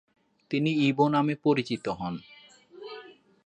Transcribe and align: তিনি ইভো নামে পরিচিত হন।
তিনি 0.51 0.71
ইভো 0.87 1.05
নামে 1.09 1.35
পরিচিত 1.43 1.85
হন। 1.89 2.15